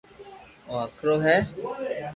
او 0.67 0.73
ھڪرو 0.95 1.13
ھي 1.25 1.37